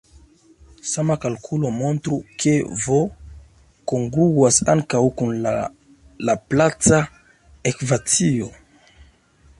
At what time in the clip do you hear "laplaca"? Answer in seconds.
6.31-7.05